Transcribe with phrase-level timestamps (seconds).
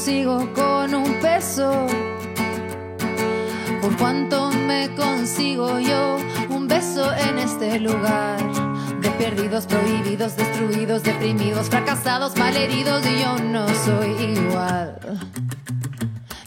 [0.00, 1.86] consigo con un peso?
[3.82, 6.16] ¿Por cuánto me consigo yo
[6.48, 8.40] un beso en este lugar?
[9.02, 14.98] De perdidos, prohibidos, destruidos, deprimidos, fracasados, malheridos y yo no soy igual.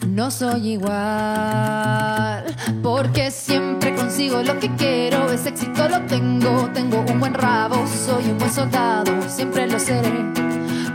[0.08, 2.44] No soy igual,
[2.82, 8.24] porque siempre consigo lo que quiero, ese éxito lo tengo, tengo un buen rabo, soy
[8.30, 10.24] un buen soldado, siempre lo seré,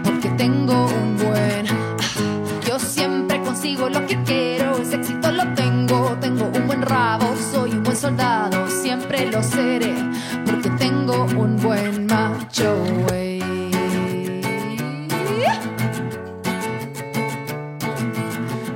[0.03, 1.78] porque tengo un buen...
[2.79, 7.83] Siempre consigo lo que quiero, ese éxito lo tengo, tengo un buen rabo, soy un
[7.83, 9.93] buen soldado, siempre lo seré,
[10.45, 13.39] porque tengo un buen macho, wey.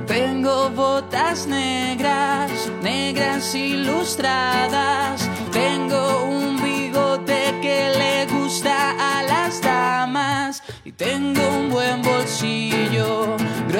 [0.06, 2.50] Tengo botas negras,
[2.82, 5.28] negras ilustradas.
[5.52, 10.62] Tengo un bigote que le gusta a las damas.
[10.84, 12.83] Y tengo un buen bolsillo,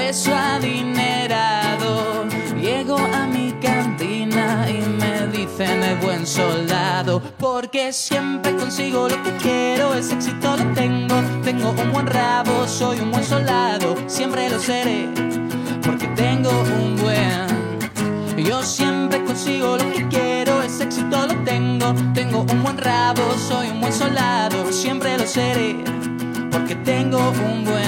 [0.05, 2.25] grueso adinerado.
[2.61, 7.23] Llego a mi cantina y me dicen el buen soldado.
[7.39, 11.15] Porque siempre consigo lo que quiero, ese éxito lo tengo.
[11.43, 15.09] Tengo un buen rabo, soy un buen soldado, siempre lo seré
[15.83, 18.45] porque tengo un buen.
[18.45, 21.95] Yo siempre consigo lo que quiero, ese éxito lo tengo.
[22.13, 25.77] Tengo un buen rabo, soy un buen soldado, siempre lo seré,
[26.51, 27.84] porque tengo un buen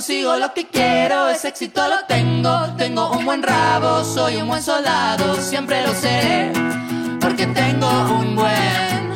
[0.00, 2.74] consigo lo que quiero, ese éxito lo tengo.
[2.78, 6.50] Tengo un buen rabo, soy un buen soldado, siempre lo seré.
[7.20, 7.86] Porque tengo
[8.18, 9.12] un buen.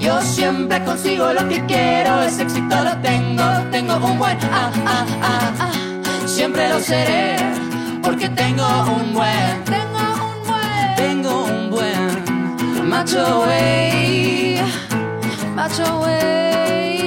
[0.00, 3.44] Yo siempre consigo lo que quiero, ese éxito lo tengo.
[3.70, 4.38] Tengo un buen.
[4.44, 6.26] Ah, ah, ah, ah.
[6.26, 7.36] Siempre lo seré.
[8.02, 8.66] Porque tengo
[8.98, 9.64] un buen.
[9.66, 14.62] Tengo un buen Tengo un buen macho, wey.
[15.54, 17.05] macho, güey.